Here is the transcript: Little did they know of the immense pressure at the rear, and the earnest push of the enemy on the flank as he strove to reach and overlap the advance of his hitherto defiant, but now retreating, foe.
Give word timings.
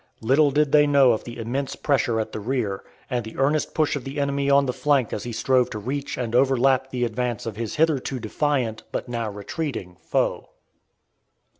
Little 0.21 0.49
did 0.49 0.71
they 0.71 0.87
know 0.87 1.11
of 1.11 1.25
the 1.25 1.37
immense 1.37 1.75
pressure 1.75 2.19
at 2.19 2.31
the 2.31 2.39
rear, 2.39 2.83
and 3.07 3.23
the 3.23 3.37
earnest 3.37 3.75
push 3.75 3.95
of 3.95 4.03
the 4.03 4.19
enemy 4.19 4.49
on 4.49 4.65
the 4.65 4.73
flank 4.73 5.13
as 5.13 5.25
he 5.25 5.31
strove 5.31 5.69
to 5.69 5.77
reach 5.77 6.17
and 6.17 6.33
overlap 6.33 6.89
the 6.89 7.05
advance 7.05 7.45
of 7.45 7.55
his 7.55 7.75
hitherto 7.75 8.19
defiant, 8.19 8.81
but 8.91 9.07
now 9.07 9.29
retreating, 9.29 9.97
foe. 10.01 10.49